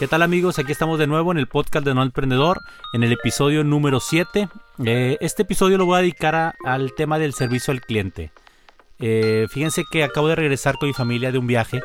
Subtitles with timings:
[0.00, 0.58] ¿Qué tal amigos?
[0.58, 2.62] Aquí estamos de nuevo en el podcast de No Emprendedor,
[2.94, 4.48] en el episodio número 7.
[4.82, 8.32] Eh, este episodio lo voy a dedicar al tema del servicio al cliente.
[8.98, 11.82] Eh, fíjense que acabo de regresar con mi familia de un viaje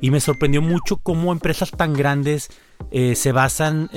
[0.00, 2.48] y me sorprendió mucho cómo empresas tan grandes
[2.92, 3.90] eh, se basan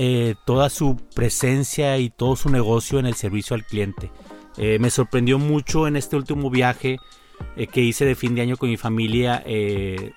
[0.44, 4.09] toda su presencia y todo su negocio en el servicio al cliente.
[4.58, 6.98] me sorprendió mucho en este último viaje
[7.72, 9.44] que hice de fin de año con mi familia.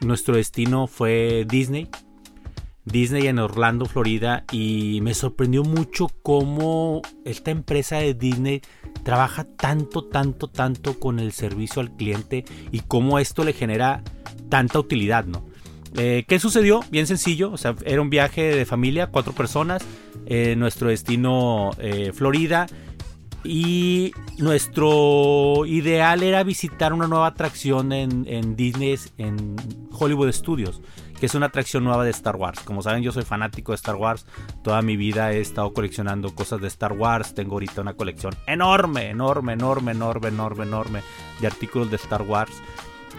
[0.01, 1.91] nuestro destino fue Disney.
[2.85, 8.61] Disney en Orlando, Florida, y me sorprendió mucho cómo esta empresa de Disney
[9.03, 14.03] trabaja tanto, tanto, tanto con el servicio al cliente y cómo esto le genera
[14.49, 15.45] tanta utilidad, ¿no?
[15.97, 16.81] Eh, ¿Qué sucedió?
[16.91, 19.85] Bien sencillo, o sea, era un viaje de familia, cuatro personas,
[20.27, 22.67] eh, nuestro destino eh, Florida
[23.45, 29.57] y nuestro ideal era visitar una nueva atracción en, Disney, en
[29.93, 30.81] Hollywood Studios
[31.19, 32.61] que es una atracción nueva de Star Wars.
[32.61, 34.27] Como saben, yo soy fanático de Star Wars.
[34.63, 37.35] Toda mi vida he estado coleccionando cosas de Star Wars.
[37.35, 41.03] Tengo ahorita una colección enorme, enorme, enorme, enorme, enorme, enorme
[41.41, 42.53] de artículos de Star Wars.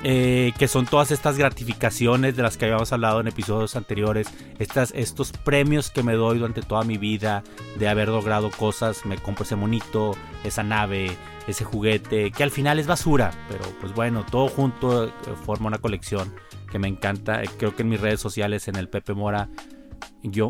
[0.04, 4.28] Eh, que son todas estas gratificaciones de las que habíamos hablado en episodios anteriores,
[4.60, 7.44] estas, estos premios que me doy durante toda mi vida
[7.80, 11.10] de haber logrado cosas, me compro ese monito, esa nave,
[11.48, 15.12] ese juguete, que al final es basura, pero pues bueno, todo junto eh,
[15.44, 16.34] forma una colección
[16.72, 17.42] que me encanta.
[17.42, 19.50] Eh, creo que en mis redes sociales, en el Pepe Mora,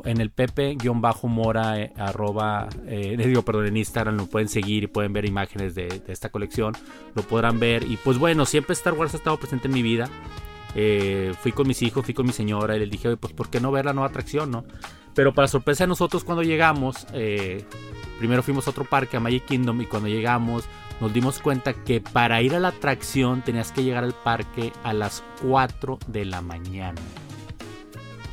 [0.06, 5.14] en el Pepe-Mora, eh, arroba, eh, digo, perdón, en Instagram lo pueden seguir y pueden
[5.14, 6.74] ver imágenes de, esta colección.
[7.14, 7.84] Lo podrán ver.
[7.84, 10.10] Y pues bueno, siempre Star Wars ha estado presente en mi vida.
[11.42, 13.72] fui con mis hijos, fui con mi señora y les dije, pues, ¿por qué no
[13.72, 14.66] ver la nueva atracción, no?
[15.14, 17.08] Pero para sorpresa de nosotros, cuando llegamos,
[18.20, 20.66] primero fuimos a otro parque, a Magic Kingdom, y cuando llegamos,
[21.00, 24.94] nos dimos cuenta que para ir a la atracción tenías que llegar al parque a
[24.94, 27.02] las 4 de la mañana.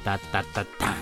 [0.05, 0.97] Ta, ta, ta, ta.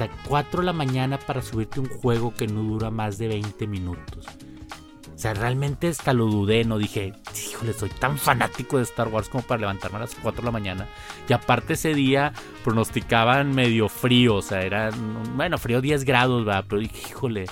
[0.00, 3.66] Sea, 4 de la mañana para subirte un juego que no dura más de 20
[3.66, 4.26] minutos.
[5.14, 7.12] O sea, realmente hasta lo dudé, no dije,
[7.50, 10.52] híjole, soy tan fanático de Star Wars como para levantarme a las 4 de la
[10.52, 10.88] mañana.
[11.28, 12.32] Y aparte ese día
[12.64, 14.88] pronosticaban medio frío, o sea, era,
[15.34, 16.64] bueno, frío 10 grados, ¿verdad?
[16.66, 17.44] Pero dije, híjole,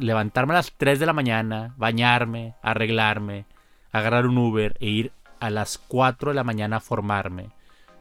[0.00, 3.46] levantarme a las 3 de la mañana, bañarme, arreglarme,
[3.92, 7.50] agarrar un Uber e ir a las 4 de la mañana a formarme.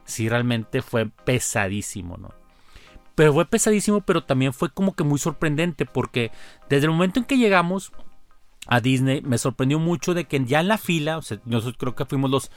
[0.03, 2.40] Sí, realmente fue pesadísimo, ¿no?
[3.21, 6.31] Pero fue pesadísimo, pero también fue como que muy sorprendente porque
[6.69, 7.91] desde el momento en que llegamos
[8.65, 11.93] a Disney me sorprendió mucho de que ya en la fila, o sea, nosotros creo
[11.93, 12.49] que fuimos los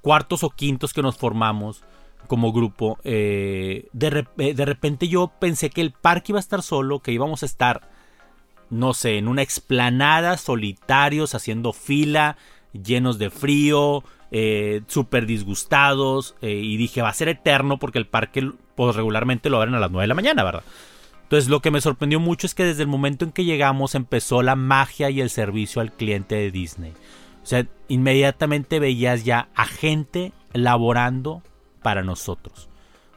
[0.00, 1.84] cuartos o quintos que nos formamos
[2.28, 6.62] como grupo, eh, de, eh, de repente yo pensé que el parque iba a estar
[6.62, 7.86] solo, que íbamos a estar
[8.70, 12.38] no sé, en una explanada, solitarios, haciendo fila,
[12.72, 18.06] llenos de frío, eh, súper disgustados, eh, y dije, va a ser eterno porque el
[18.06, 20.62] parque pues, regularmente lo abren a las 9 de la mañana, ¿verdad?
[21.22, 24.42] Entonces lo que me sorprendió mucho es que desde el momento en que llegamos empezó
[24.42, 26.92] la magia y el servicio al cliente de Disney.
[27.42, 31.42] O sea, inmediatamente veías ya a gente laborando
[31.82, 32.68] para nosotros.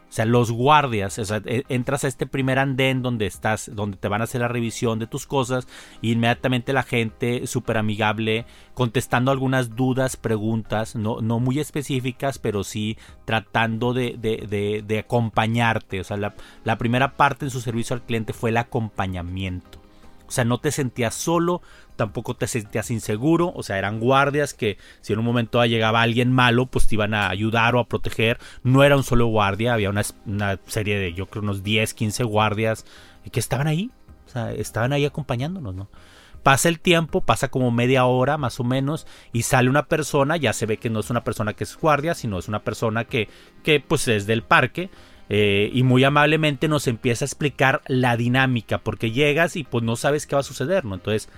[0.09, 3.95] O sea, los guardias, o sea, e, entras a este primer andén donde estás, donde
[3.97, 5.67] te van a hacer la revisión de tus cosas,
[6.01, 12.63] y inmediatamente la gente súper amigable, contestando algunas dudas, preguntas, no, no muy específicas, pero
[12.63, 15.99] sí tratando de, de, de, acompañarte.
[15.99, 16.33] O sea, la,
[16.63, 19.79] la primera parte en su servicio al cliente fue el acompañamiento.
[20.27, 21.61] O sea, no te sentías solo,
[21.99, 26.31] tampoco te sentías inseguro, o sea, eran guardias que si en un momento llegaba alguien
[26.31, 28.39] malo, pues te iban a ayudar o a proteger.
[28.63, 30.03] No era un solo guardia, había una,
[30.65, 32.85] serie de, yo creo, unos 10, 15 guardias
[33.33, 33.91] que estaban ahí,
[34.27, 35.89] o sea, estaban ahí acompañándonos, ¿no?
[36.41, 40.53] Pasa el tiempo, pasa como media hora más o menos, y sale una persona, ya
[40.53, 43.27] se ve que no es una persona que es guardia, sino es una persona que,
[43.61, 44.89] que pues es del parque,
[45.27, 49.97] eh, y muy amablemente nos empieza a explicar la dinámica, porque llegas y pues no
[49.97, 50.95] sabes qué va a suceder, ¿no?
[50.95, 51.29] Entonces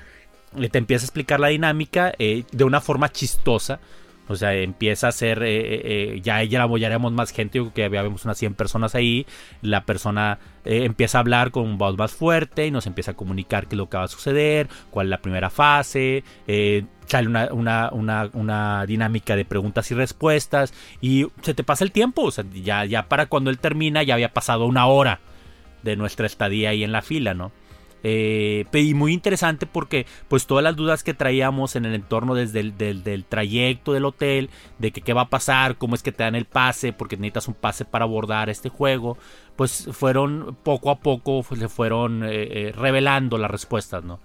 [0.71, 3.79] te empieza a explicar la dinámica eh, de una forma chistosa.
[4.27, 5.39] O sea, empieza a ser,
[6.21, 9.25] ya ella la más gente, yo creo que unas 100 personas ahí,
[9.61, 13.75] la persona empieza a hablar con voz más fuerte y nos empieza a comunicar qué
[13.75, 16.23] es lo que va a suceder, cuál es la primera fase,
[17.11, 22.31] sale una, una, dinámica de preguntas y respuestas y se te pasa el tiempo, o
[22.31, 25.19] sea, ya, ya para cuando él termina ya había pasado una hora
[25.83, 27.51] de nuestra estadía ahí en la fila, ¿no?
[28.03, 32.59] Eh, y muy interesante porque pues todas las dudas que traíamos en el entorno desde
[32.61, 34.49] el del, trayecto del hotel,
[34.79, 37.47] de que qué va a pasar, cómo es que te dan el pase, porque necesitas
[37.47, 39.17] un pase para abordar este juego,
[39.55, 44.19] pues fueron poco a poco, pues, le fueron eh, eh, revelando las respuestas, ¿no?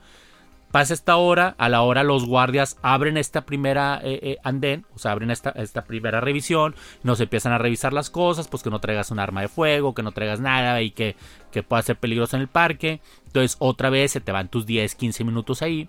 [0.70, 4.98] Pasa esta hora, a la hora los guardias abren esta primera eh, eh, andén, o
[4.98, 8.80] sea, abren esta, esta, primera revisión, nos empiezan a revisar las cosas, pues que no
[8.80, 11.16] traigas un arma de fuego, que no traigas nada y que,
[11.52, 13.00] que pueda ser peligroso en el parque.
[13.26, 15.88] Entonces otra vez se te van tus 10, 15 minutos ahí.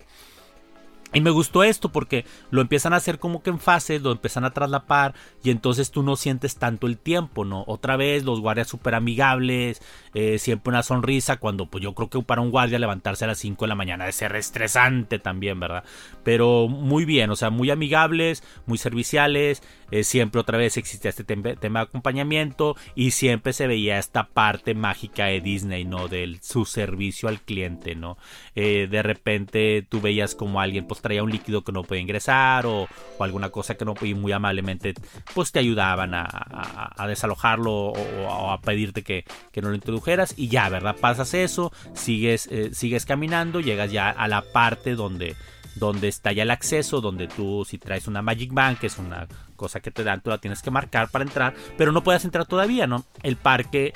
[1.14, 4.44] Y me gustó esto porque lo empiezan a hacer como que en fases, lo empiezan
[4.44, 7.64] a traslapar y entonces tú no sientes tanto el tiempo, ¿no?
[7.66, 9.82] Otra vez los guardias súper amigables,
[10.14, 13.38] eh, siempre una sonrisa cuando pues yo creo que para un guardia levantarse a las
[13.40, 15.86] 5 de la mañana debe ser estresante también, ¿verdad?
[16.24, 21.24] Pero muy bien, o sea, muy amigables, muy serviciales, eh, siempre otra vez existía este
[21.24, 26.08] tema de acompañamiento y siempre se veía esta parte mágica de Disney, ¿no?
[26.08, 28.18] Del su servicio al cliente, ¿no?
[28.56, 32.66] Eh, de repente tú veías como alguien pues traía un líquido que no podía ingresar
[32.66, 32.88] o,
[33.20, 34.94] alguna cosa que no y muy amablemente
[35.34, 39.26] pues te ayudaban a, desalojarlo o, a pedirte que,
[39.62, 40.96] no lo introdujeras y ya, ¿verdad?
[41.00, 45.36] Pasas eso, sigues, eh, sigues caminando, llegas ya a la parte donde
[45.76, 49.28] donde está ya el acceso, donde tú si traes una Magic Band, que es una
[49.58, 52.46] cosa que te dan, tú la tienes que marcar para entrar, pero no puedes entrar
[52.46, 53.04] todavía, ¿no?
[53.24, 53.92] El parque,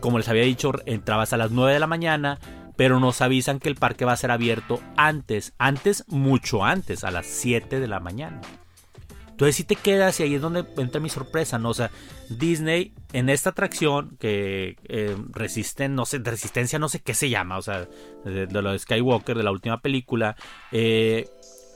[0.00, 2.38] como les había dicho, entrabas a las 9 de la mañana,
[2.76, 7.10] pero nos avisan que el parque va a ser abierto antes, antes, mucho antes, a
[7.10, 8.40] las 7 de la mañana.
[9.40, 11.70] Entonces si te quedas y ahí es donde entra mi sorpresa, ¿no?
[11.70, 11.90] O sea,
[12.28, 17.56] Disney en esta atracción que eh, resisten, no sé, resistencia no sé qué se llama,
[17.56, 17.88] o sea,
[18.26, 20.36] de, lo de Skywalker, de la última película,
[20.72, 21.26] eh,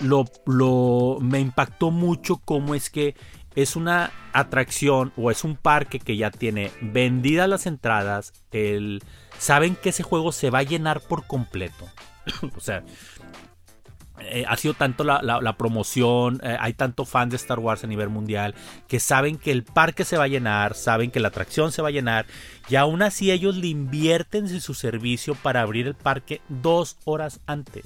[0.01, 3.15] lo, me impactó mucho cómo es que
[3.55, 9.03] es una atracción o es un parque que ya tiene vendidas las entradas, el
[9.39, 11.89] saben que ese juego se va a llenar por completo.
[12.57, 12.83] o sea,
[14.21, 18.09] eh, ha sido tanto la, promoción, eh, hay tanto fan de Star Wars a nivel
[18.09, 18.55] mundial,
[18.89, 21.89] que saben que el parque se va a llenar, saben que la atracción se va
[21.89, 22.27] a llenar,
[22.69, 27.41] y aún así ellos le invierten en su servicio para abrir el parque dos horas
[27.47, 27.85] antes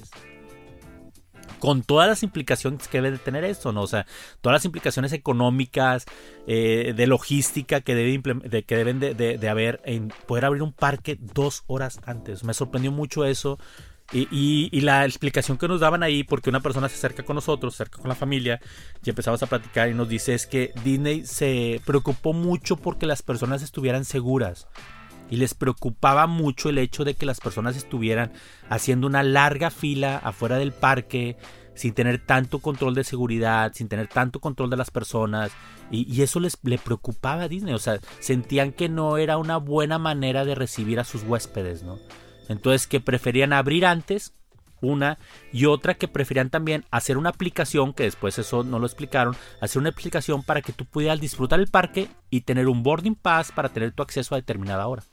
[1.59, 3.81] con todas las implicaciones que debe de tener esto, ¿no?
[3.81, 4.05] O sea,
[4.41, 6.05] todas las implicaciones económicas,
[6.47, 11.63] eh, de logística que, debe que deben de, haber en poder abrir un parque dos
[11.67, 12.43] horas antes.
[12.43, 13.59] Me sorprendió mucho eso.
[14.11, 17.83] Y, la explicación que nos daban ahí, porque una persona se acerca con nosotros, se
[17.83, 18.59] acerca con la familia,
[19.03, 23.21] y empezamos a platicar y nos dice es que Disney se preocupó mucho porque las
[23.21, 24.67] personas estuvieran seguras
[25.29, 28.31] y les preocupaba mucho el hecho de que las personas estuvieran
[28.69, 31.37] haciendo una larga fila afuera del parque
[31.75, 35.51] sin tener tanto control de seguridad, sin tener tanto control de las personas
[35.91, 39.97] y, eso les le preocupaba a Disney, o sea, sentían que no era una buena
[39.97, 41.97] manera de recibir a sus huéspedes, ¿no?
[42.47, 44.33] Entonces que preferían abrir antes
[44.81, 45.17] una
[45.51, 49.79] y otra que preferían también hacer una aplicación, que después eso no lo explicaron, hacer
[49.79, 53.69] una aplicación para que tú pudieras disfrutar el parque y tener un boarding pass para
[53.69, 55.03] tener tu acceso a determinada hora.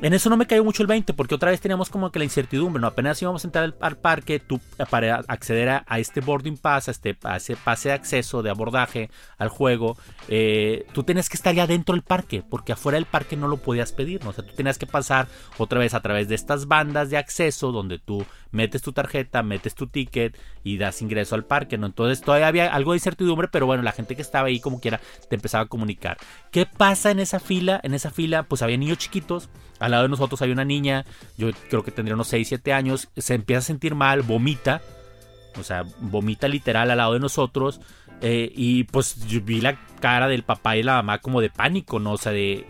[0.00, 2.24] En eso no me cayó mucho el 20, porque otra vez teníamos como que la
[2.24, 2.88] incertidumbre, ¿no?
[2.88, 4.60] Apenas íbamos a entrar al, parque, tú
[4.90, 9.08] para acceder a, este boarding pass, a, este, ese pase de acceso, de abordaje
[9.38, 9.96] al juego,
[10.28, 13.58] eh, tú tenías que estar ya dentro del parque, porque afuera del parque no lo
[13.58, 14.30] podías pedir, ¿no?
[14.30, 17.72] O sea, tú tenías que pasar otra vez a través de estas bandas de acceso
[17.72, 21.86] donde tú metes tu tarjeta, metes tu ticket y das ingreso al parque, ¿no?
[21.86, 25.00] Entonces todavía había algo de incertidumbre, pero bueno, la gente que estaba ahí como quiera
[25.28, 26.16] te empezaba a comunicar.
[26.50, 27.80] ¿Qué pasa en esa fila?
[27.82, 31.04] En esa fila pues había niños chiquitos, al lado de nosotros había una niña,
[31.36, 34.82] yo creo que tendría unos 6, 7 años, se empieza a sentir mal, vomita,
[35.58, 37.80] o sea, vomita literal al lado de nosotros.
[38.20, 41.98] Eh, y pues yo vi la cara del papá y la mamá como de pánico,
[41.98, 42.12] ¿no?
[42.12, 42.64] O sea, de,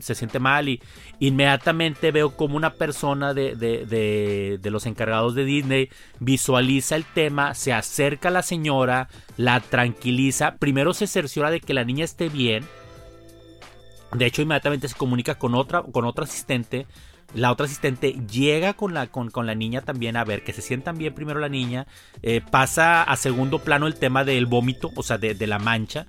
[0.00, 0.80] se siente mal y
[1.20, 5.88] inmediatamente veo como una persona de, de, de, los encargados de Disney
[6.18, 11.74] visualiza el tema, se acerca a la señora, la tranquiliza, primero se cerciora de que
[11.74, 12.64] la niña esté bien.
[14.12, 16.86] De hecho, inmediatamente se comunica con otra, con otra asistente
[17.34, 20.96] la otra asistente llega con la, con, la niña también a ver que se sientan
[20.96, 21.86] bien primero la niña.
[22.22, 26.06] Eh, pasa a segundo plano el tema del vómito, o sea, de, la mancha.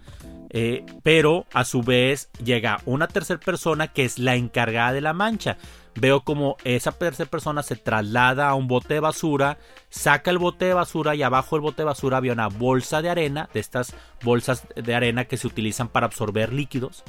[0.51, 5.13] Eh, pero a su vez llega una tercera persona que es la encargada de la
[5.13, 5.57] mancha.
[5.95, 9.57] Veo como esa tercera persona se traslada a un bote de basura,
[9.89, 13.09] saca el bote de basura y abajo del bote de basura había una bolsa de
[13.09, 17.03] arena, de estas bolsas de arena que se utilizan para absorber líquidos.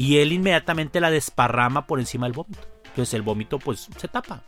[0.00, 2.66] Y él inmediatamente la desparrama por encima del vómito.
[2.86, 4.42] Entonces el vómito pues se tapa.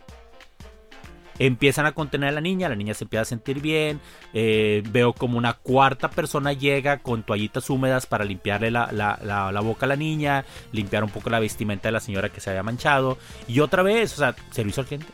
[1.37, 4.01] Empiezan a contener a la niña, la niña se empieza a sentir bien.
[4.33, 9.89] Eh, veo como una cuarta persona llega con toallitas húmedas para limpiarle la, boca a
[9.89, 13.19] la niña, limpiar un poco la vestimenta de la señora que se había manchado.
[13.47, 15.13] Y otra vez, o sea, servicio al cliente.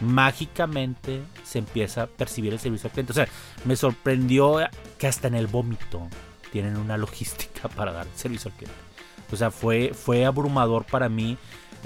[0.00, 3.10] mágicamente se empieza a percibir el servicio al cliente.
[3.10, 3.26] O sea,
[3.64, 4.60] me sorprendió
[4.96, 6.08] que hasta en el vómito
[6.52, 8.93] tienen una logística para dar servicio al cliente.
[9.32, 11.36] O sea, fue, fue abrumador para mí.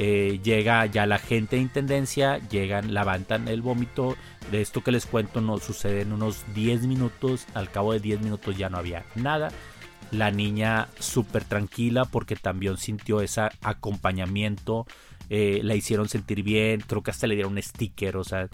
[0.00, 4.16] Eh, llega ya la gente de intendencia, llegan, levantan el vómito.
[4.52, 7.46] De esto que les cuento no sucede en unos 10 minutos.
[7.54, 9.50] Al cabo de 10 minutos ya no había nada.
[10.10, 14.86] La niña súper tranquila porque también sintió ese acompañamiento.
[15.30, 16.80] Eh, la hicieron sentir bien.
[16.86, 18.16] Creo que hasta le dieron un sticker.
[18.16, 18.48] O sea,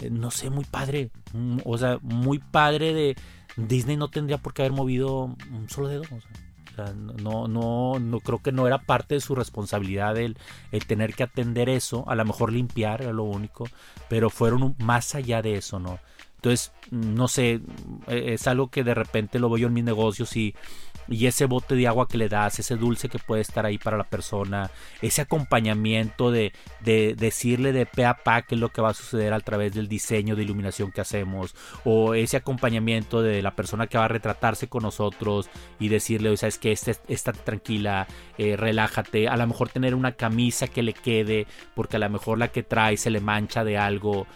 [0.00, 1.10] eh, no sé, muy padre.
[1.32, 3.16] Mm, o sea, muy padre de...
[3.56, 6.02] Disney no tendría por qué haber movido un solo dedo.
[6.02, 6.20] O
[6.76, 10.36] sea, no, no, no creo que no era parte de su responsabilidad el,
[10.72, 13.68] el, tener que atender eso, a lo mejor limpiar era lo único,
[14.08, 15.98] pero fueron más allá de eso, ¿no?
[16.36, 17.60] Entonces, no sé,
[18.06, 20.54] e, es algo que de repente lo veo yo en mis negocios y
[21.08, 23.96] y ese bote de agua que le das, ese dulce que puede estar ahí para
[23.96, 24.70] la persona,
[25.02, 28.94] ese acompañamiento de, de decirle de pe a pa qué es lo que va a
[28.94, 33.86] suceder a través del diseño de iluminación que hacemos, o ese acompañamiento de la persona
[33.86, 35.48] que va a retratarse con nosotros
[35.78, 38.06] y decirle, o sea, que este, está tranquila,
[38.38, 42.38] eh, relájate, a lo mejor tener una camisa que le quede, porque a lo mejor
[42.38, 44.26] la que trae se le mancha de algo,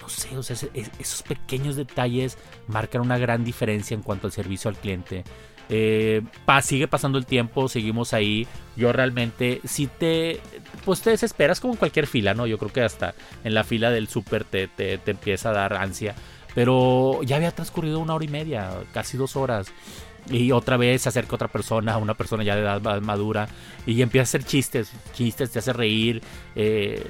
[0.00, 0.56] no sé, o sea,
[0.98, 5.24] esos pequeños detalles marcan una gran diferencia en cuanto al servicio al cliente.
[5.68, 6.22] Eh,
[6.62, 8.46] sigue pasando el tiempo, seguimos ahí.
[8.76, 10.40] Yo realmente, si te,
[10.84, 12.46] pues te desesperas como en cualquier fila, ¿no?
[12.46, 16.14] Yo creo que hasta en la fila del súper te, te, empieza a dar ansia.
[16.54, 19.68] Pero ya había transcurrido una hora y media, casi dos horas.
[20.30, 23.48] Y otra vez se acerca otra persona, una persona ya de edad madura,
[23.86, 26.22] y empieza a hacer chistes, chistes, te hace reír.
[26.54, 27.06] Eh,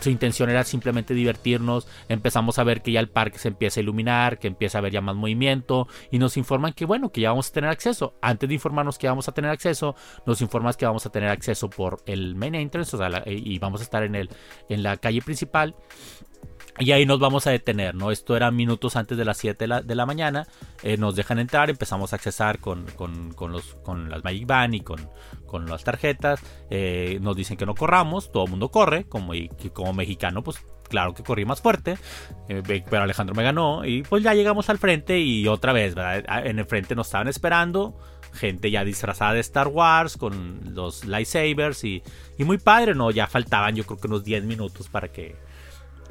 [0.00, 1.86] su intención era simplemente divertirnos.
[2.08, 4.92] Empezamos a ver que ya el parque se empieza a iluminar, que empieza a haber
[4.92, 8.14] ya más movimiento y nos informan que bueno, que ya vamos a tener acceso.
[8.20, 9.94] Antes de informarnos que vamos a tener acceso,
[10.26, 13.80] nos informan que vamos a tener acceso por el main entrance, o sea, y vamos
[13.80, 14.30] a estar en el
[14.68, 15.74] en la calle principal.
[16.78, 18.10] Y ahí nos vamos a detener, ¿no?
[18.10, 20.46] Esto era minutos antes de las 7 de la, mañana.
[20.82, 24.74] Eh, nos dejan entrar, empezamos a accesar con, con, con, los, con las Magic Band
[24.74, 25.00] y con,
[25.46, 26.40] con las tarjetas.
[26.68, 29.04] Eh, nos dicen que no corramos, todo el mundo corre.
[29.04, 29.32] Como,
[29.72, 31.96] como mexicano, pues claro que corrí más fuerte.
[32.48, 33.84] Eh, pero Alejandro me ganó.
[33.86, 36.46] Y pues ya llegamos al frente y otra vez, ¿verdad?
[36.46, 37.98] En el frente nos estaban esperando.
[38.34, 42.02] Gente ya disfrazada de Star Wars con los lightsabers y,
[42.36, 43.10] y muy padre, ¿no?
[43.10, 45.36] Ya faltaban yo creo que unos 10 minutos para que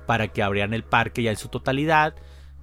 [0.06, 2.16] para que abrieran el parque ya en su totalidad.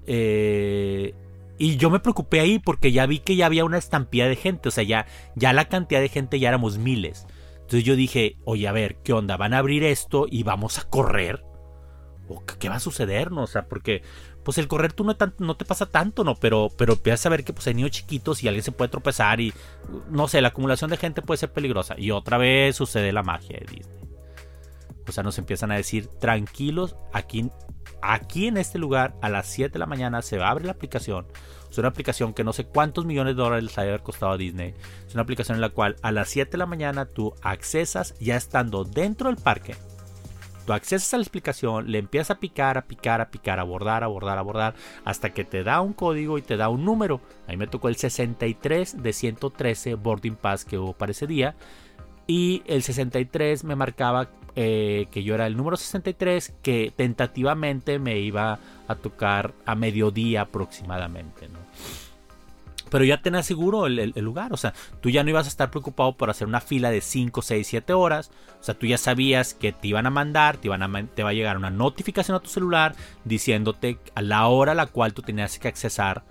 [0.07, 1.15] Eh,
[1.59, 4.69] y yo me preocupé ahí porque ya vi que ya había una estampida de gente,
[4.69, 5.07] o sea, ya,
[5.37, 7.27] ya la cantidad de gente ya éramos miles.
[7.55, 9.37] Entonces yo dije, oye, a ver, ¿qué onda?
[9.37, 11.45] ¿Van a abrir esto y vamos a correr?
[12.29, 13.31] ¿O qué va a suceder?
[13.31, 13.43] No?
[13.43, 14.03] O sea, porque
[14.43, 16.35] pues el correr tú no, no te pasa tanto, ¿no?
[16.35, 19.53] Pero, pero a ver que pues hay niños chiquitos y alguien se puede tropezar y
[20.11, 21.95] no sé, la acumulación de gente puede ser peligrosa.
[21.99, 24.12] Y otra vez sucede la magia de Disney.
[25.07, 27.51] O sea, nos empiezan a decir, tranquilos, aquí,
[28.01, 31.27] aquí en este lugar a las 7 de la mañana se abre la aplicación.
[31.71, 34.37] Es una aplicación que no sé cuántos millones de dólares les ha haber costado a
[34.37, 34.75] Disney.
[35.07, 38.37] Es una aplicación en la cual a las 7 de la mañana tú accesas ya
[38.37, 39.75] estando dentro del parque.
[40.67, 44.05] Tú accesas a la explicación, le empiezas a picar, a picar, a picar, a bordar,
[44.05, 47.21] a bordar, a bordar, hasta que te da un código y te da un número.
[47.49, 51.57] A mí me tocó el 63 de 113 boarding pass que hubo para ese día.
[52.27, 58.19] Y el 63 me marcaba eh, que yo era el número 63, que tentativamente me
[58.19, 61.49] iba a tocar a mediodía aproximadamente.
[62.91, 66.15] Pero ya tenés seguro el, lugar, o sea, tú ya no ibas a estar preocupado
[66.15, 68.31] por hacer una fila de 5, 6, 7 horas,
[68.61, 71.31] o sea, tú ya sabías que te iban a mandar, te, iban a, te va
[71.31, 72.95] a llegar una notificación a tu celular
[73.25, 76.23] diciéndote a la hora a la cual tú tenías que accesar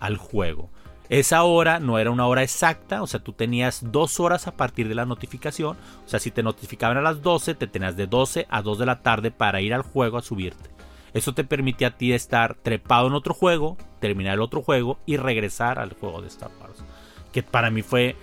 [0.00, 0.70] al juego.
[1.10, 4.88] Esa hora no era una hora exacta, o sea, tú tenías dos horas a partir
[4.88, 5.76] de la notificación.
[6.06, 8.86] O sea, si te notificaban a las 12, te tenías de 12 a 2 de
[8.86, 10.70] la tarde para ir al juego a subirte.
[11.12, 15.16] Eso te permitía a ti estar trepado en otro juego, terminar el otro juego y
[15.16, 16.84] regresar al juego de Star Wars.
[17.32, 18.14] Que para mí fue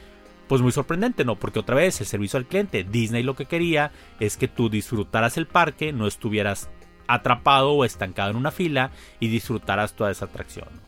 [0.48, 1.36] pues muy sorprendente, ¿no?
[1.36, 3.92] Porque otra vez el servicio al cliente, Disney lo que quería
[4.22, 6.70] es que tú disfrutaras el parque, no estuvieras
[7.06, 10.87] atrapado o estancado en una fila y disfrutaras toda esa atracción.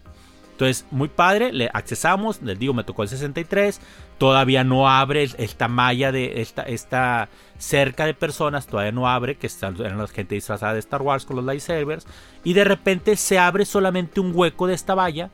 [0.60, 3.80] Entonces, muy padre, le accesamos, les digo, me tocó el 63,
[4.18, 9.48] todavía no abre esta malla de esta, esta cerca de personas, todavía no abre, que
[9.48, 12.06] están, eran la gente disfrazada de Star Wars con los lightsabers,
[12.44, 15.30] y de repente se abre solamente un hueco de esta valla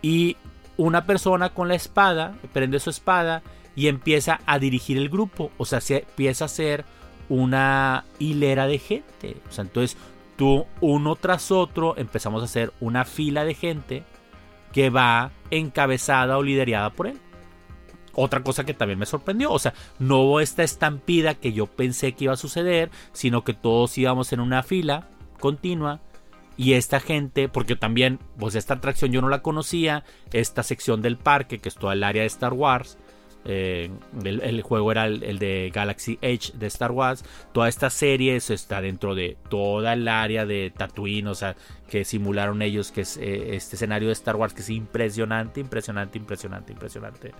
[0.00, 0.36] y
[0.76, 3.42] una persona con la espada prende su espada
[3.74, 6.84] y empieza a dirigir el grupo, o sea, se empieza a hacer
[7.28, 9.96] una hilera de gente, o sea, entonces
[10.36, 14.04] tú uno tras otro empezamos a hacer una fila de gente
[14.72, 17.18] que va encabezada o liderada por él.
[18.12, 22.12] Otra cosa que también me sorprendió, o sea, no hubo esta estampida que yo pensé
[22.12, 25.08] que iba a suceder, sino que todos íbamos en una fila,
[25.38, 26.00] continua.
[26.56, 31.16] Y esta gente, porque también, pues esta atracción yo no la conocía, esta sección del
[31.16, 32.98] parque, que es toda el área de Star Wars,
[33.44, 33.90] eh,
[34.24, 37.24] el, juego era el, de Galaxy Edge de Star Wars.
[37.52, 41.56] Toda esta serie está dentro de toda el área de Tatooine, o sea,
[41.88, 46.18] que simularon ellos, que es eh, este escenario de Star Wars que es impresionante, impresionante,
[46.18, 47.32] impresionante, impresionante.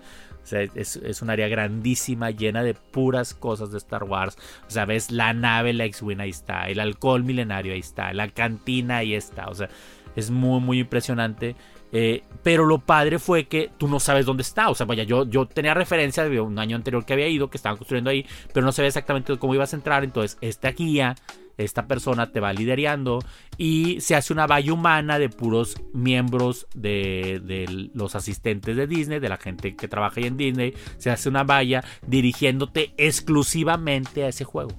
[0.43, 4.37] O sea, es, un área grandísima, llena de puras cosas de Star Wars.
[4.67, 8.27] O sea, ves la nave, la X-Wing ahí está, el alcohol milenario ahí está, la
[8.29, 9.47] cantina ahí está.
[9.49, 9.69] O sea,
[10.15, 11.55] es muy, muy impresionante.
[11.93, 14.69] Eh, pero lo padre fue que tú no sabes dónde está.
[14.69, 17.57] O sea, vaya, yo, yo tenía referencia de un año anterior que había ido, que
[17.57, 20.03] estaban construyendo ahí, pero no sabía exactamente cómo ibas a entrar.
[20.03, 21.15] Entonces, esta guía,
[21.57, 23.19] esta persona te va liderando
[23.57, 29.19] y se hace una valla humana de puros miembros de, de, los asistentes de Disney,
[29.19, 30.73] de la gente que trabaja ahí en Disney.
[30.97, 34.71] Se hace una valla dirigiéndote exclusivamente a ese juego.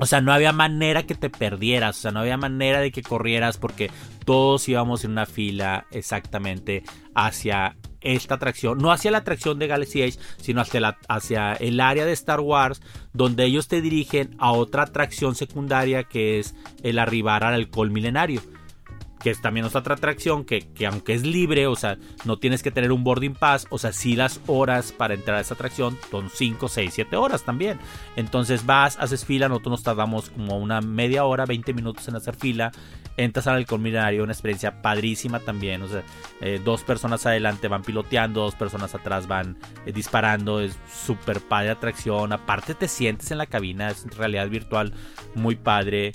[0.00, 3.02] O sea, no había manera que te perdieras, o sea, no había manera de que
[3.02, 3.90] corrieras porque
[4.24, 6.82] todos íbamos en una fila exactamente
[7.14, 12.06] hacia esta atracción, no hacia la atracción de Galaxy Edge, sino hacia, hacia el área
[12.06, 12.80] de Star Wars,
[13.12, 18.40] donde ellos te dirigen a otra atracción secundaria que es el arribar al alcohol milenario
[19.22, 22.90] que es también otra atracción que, aunque es libre, o sea, no tienes que tener
[22.90, 26.68] un boarding pass, o sea, sí las horas para entrar a esa atracción son 5,
[26.68, 27.78] 6, 7 horas también.
[28.16, 32.34] Entonces vas, haces fila, nosotros nos tardamos como una media hora, 20 minutos en hacer
[32.34, 32.72] fila,
[33.16, 36.02] entras al milenario, una experiencia padrísima también, o sea,
[36.40, 41.70] eh, dos personas adelante van piloteando, dos personas atrás van eh, disparando, es súper padre
[41.70, 44.94] atracción, aparte te sientes en la cabina, es realidad virtual
[45.34, 46.12] muy padre.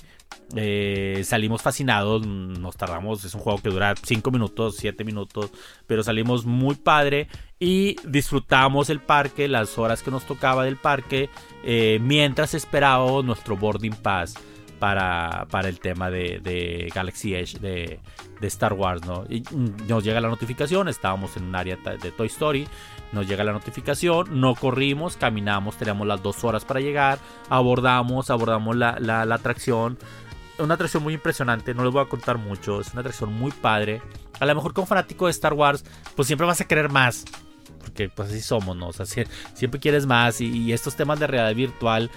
[0.54, 5.50] Eh, salimos fascinados, nos tardamos, es un juego que dura 5 minutos, 7 minutos,
[5.86, 7.28] pero salimos muy padre
[7.58, 11.30] y disfrutamos el parque, las horas que nos tocaba del parque,
[11.64, 14.34] eh, mientras esperábamos nuestro boarding pass
[14.78, 18.00] para, para el tema de, Galaxy Edge de,
[18.42, 19.24] Star Wars, ¿no?
[19.28, 19.42] Y
[19.88, 22.68] nos llega la notificación, estábamos en un área de Toy Story,
[23.12, 28.76] nos llega la notificación, no corrimos, caminamos, teníamos las dos horas para llegar, abordamos, abordamos
[28.76, 29.98] la atracción,
[30.58, 34.02] una atracción muy impresionante, no les voy a contar mucho, es una atracción muy padre.
[34.40, 37.24] A lo mejor como fanático de Star Wars, pues siempre vas a querer más.
[37.80, 38.88] Porque pues así somos, ¿no?
[38.88, 40.40] O sea, siempre quieres más.
[40.40, 42.10] Y, estos temas de realidad virtual,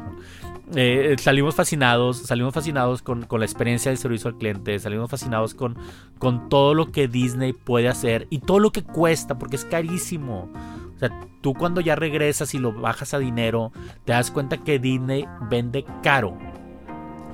[0.74, 4.78] Eh, salimos fascinados, salimos fascinados con, con, la experiencia del servicio al cliente.
[4.78, 5.76] Salimos fascinados con,
[6.18, 10.48] con todo lo que Disney puede hacer y todo lo que cuesta, porque es carísimo.
[10.96, 11.10] O sea,
[11.42, 13.70] tú cuando ya regresas y lo bajas a dinero,
[14.04, 16.36] te das cuenta que Disney vende caro.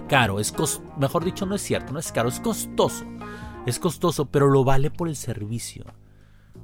[0.09, 0.53] Caro, es
[0.99, 3.05] mejor dicho, no es cierto, no es caro, es costoso.
[3.65, 5.85] Es costoso, pero lo vale por el servicio.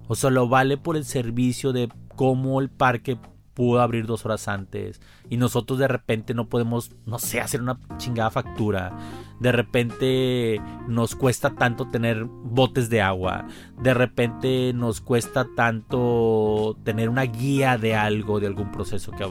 [0.08, 3.18] O sea, lo vale por el servicio de cómo el parque
[3.58, 7.80] pudo abrir dos horas antes y nosotros de repente no podemos, no sé, hacer una
[7.96, 8.96] chingada factura.
[9.40, 13.48] De repente nos cuesta tanto tener botes de agua.
[13.82, 19.26] De repente nos cuesta tanto tener una guía de algo, de algún proceso que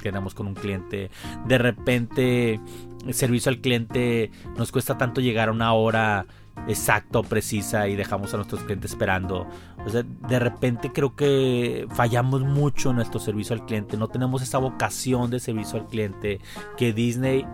[0.00, 1.10] tenemos con un cliente.
[1.48, 2.60] De repente
[3.04, 6.26] el servicio al cliente nos cuesta tanto llegar a una hora
[6.66, 9.46] exacta o precisa y dejamos a nuestros clientes esperando.
[9.84, 14.42] O sea, de repente creo que fallamos mucho en nuestro servicio al cliente, no tenemos
[14.42, 16.40] esa vocación de servicio al cliente
[16.76, 17.46] que Disney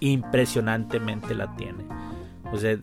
[0.00, 1.84] impresionantemente la tiene.
[2.50, 2.80] O sea, eh,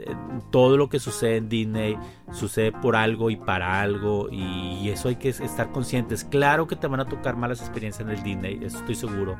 [0.52, 1.98] todo lo que sucede en Disney
[2.32, 6.24] sucede por algo y para algo y eso hay que estar conscientes.
[6.24, 9.38] Claro que te van a tocar malas experiencias en el Disney, eso estoy seguro,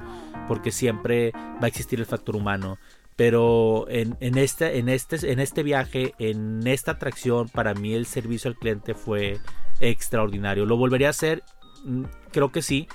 [0.48, 2.78] porque siempre va a existir el factor humano,
[3.16, 8.50] pero en, este, en, este, en este viaje, en esta atracción, para mí el servicio
[8.50, 9.40] al cliente fue
[9.80, 10.66] extraordinario.
[10.66, 11.44] ¿Lo volvería a hacer?
[11.86, 12.88] Mm, creo que sí.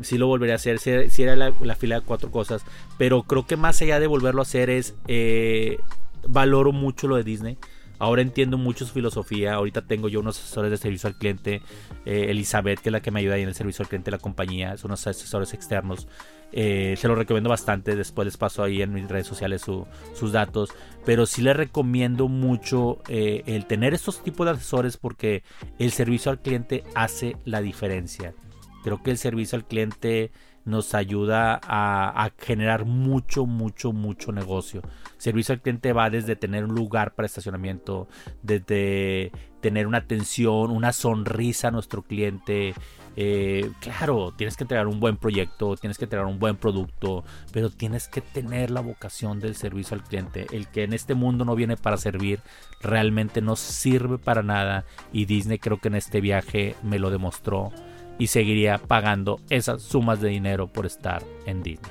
[0.00, 0.78] Sí lo volvería a hacer.
[0.78, 2.64] Si, era la, fila de cuatro cosas.
[2.98, 4.94] Pero creo que más allá de volverlo a hacer es...
[5.06, 5.78] Eh,
[6.26, 7.56] valoro mucho lo de Disney.
[8.00, 9.54] Ahora entiendo mucho su filosofía.
[9.54, 11.62] Ahorita tengo yo unos asesores de servicio al cliente.
[12.04, 14.16] Eh, Elizabeth, que es la que me ayuda ahí en el servicio al cliente de
[14.16, 14.76] la compañía.
[14.76, 16.08] Son unos asesores externos.
[16.52, 17.96] Eh, se lo recomiendo bastante.
[17.96, 20.70] Después les paso ahí en mis redes sociales sus datos.
[21.04, 25.42] Pero sí les recomiendo mucho eh, el tener estos tipos de asesores porque
[25.78, 28.34] el servicio al cliente hace la diferencia.
[28.82, 30.30] Creo que el servicio al cliente
[30.64, 34.82] nos ayuda a, generar mucho, mucho, mucho negocio.
[35.16, 38.08] Servicio al cliente va desde tener un lugar para estacionamiento,
[38.42, 42.74] desde tener una atención, una sonrisa a nuestro cliente.
[43.16, 47.70] Eh, claro, tienes que entregar un buen proyecto, tienes que entregar un buen producto, pero
[47.70, 50.46] tienes que tener la vocación del servicio al cliente.
[50.52, 52.40] El que en este mundo no viene para servir,
[52.80, 54.84] realmente no sirve para nada.
[55.12, 57.72] Y Disney creo que en este viaje me lo demostró
[58.18, 61.90] y seguiría pagando esas sumas de dinero por estar en Disney.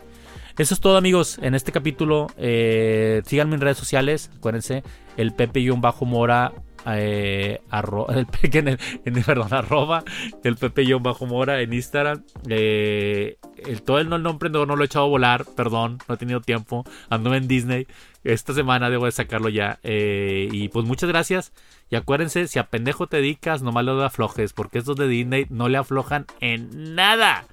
[0.57, 2.27] Eso es todo amigos en este capítulo.
[2.37, 4.29] Eh, síganme en redes sociales.
[4.37, 4.83] Acuérdense,
[5.15, 6.51] el Pepe-Mora
[6.85, 7.59] eh,
[8.09, 10.03] el en perdón, arroba
[10.43, 12.23] el Pepe bajo Mora en Instagram.
[12.47, 16.41] Eh, el, todo el nombre no, lo he echado a volar, perdón, no he tenido
[16.41, 16.85] tiempo.
[17.09, 17.87] Ando en Disney.
[18.23, 19.79] Esta semana debo de sacarlo ya.
[19.83, 21.53] Eh, y pues muchas gracias.
[21.89, 24.53] Y acuérdense, si a pendejo te dedicas, nomás lo aflojes.
[24.53, 27.45] Porque estos de Disney no le aflojan en nada.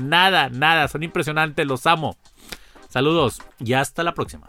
[0.00, 0.88] Nada, nada.
[0.88, 2.16] Son impresionantes, los amo.
[2.88, 4.48] Saludos y hasta la próxima